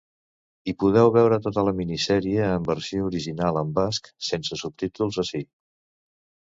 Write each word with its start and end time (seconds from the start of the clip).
I 0.71 0.73
podeu 0.83 1.11
veure 1.17 1.37
tota 1.49 1.65
la 1.67 1.73
minisèrie 1.81 2.49
en 2.55 2.65
versió 2.71 3.05
original 3.11 3.63
en 3.63 3.77
basc 3.79 4.13
sense 4.33 4.61
subtítols 4.65 5.23
ací. 5.27 5.49